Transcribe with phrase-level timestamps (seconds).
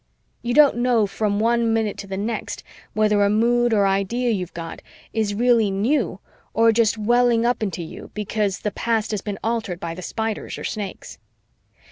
[0.41, 2.63] You don't know from one minute to the next
[2.93, 4.81] whether a mood or idea you've got
[5.13, 6.19] is really new
[6.55, 10.57] or just welling up into you because the past has been altered by the Spiders
[10.57, 11.19] or Snakes.